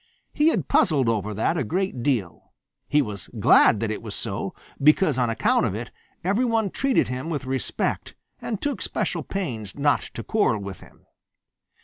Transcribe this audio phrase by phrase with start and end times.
[0.33, 2.53] He had puzzled over that a great deal.
[2.87, 5.91] He was glad that it was so, because on account of it
[6.23, 11.05] every one treated him with respect and took special pains not to quarrel with him.